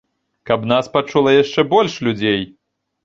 [0.49, 2.41] Каб нас пачула яшчэ больш людзей!